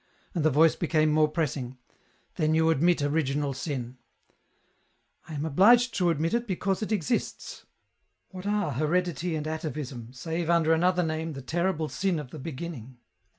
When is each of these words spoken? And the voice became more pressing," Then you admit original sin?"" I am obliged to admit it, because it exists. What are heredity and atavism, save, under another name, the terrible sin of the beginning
And 0.33 0.43
the 0.43 0.49
voice 0.49 0.75
became 0.75 1.11
more 1.11 1.27
pressing," 1.29 1.77
Then 2.37 2.55
you 2.55 2.71
admit 2.71 3.03
original 3.03 3.53
sin?"" 3.53 3.99
I 5.29 5.35
am 5.35 5.45
obliged 5.45 5.93
to 5.97 6.09
admit 6.09 6.33
it, 6.33 6.47
because 6.47 6.81
it 6.81 6.91
exists. 6.91 7.67
What 8.29 8.47
are 8.47 8.71
heredity 8.71 9.35
and 9.35 9.45
atavism, 9.45 10.11
save, 10.11 10.49
under 10.49 10.73
another 10.73 11.03
name, 11.03 11.33
the 11.33 11.43
terrible 11.43 11.87
sin 11.87 12.17
of 12.17 12.31
the 12.31 12.39
beginning 12.39 12.97